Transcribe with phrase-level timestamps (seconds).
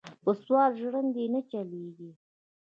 [0.23, 2.09] پۀ سوال ژرندې نۀ چلېږي.